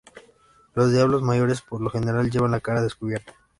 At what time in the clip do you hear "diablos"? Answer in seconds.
0.91-1.21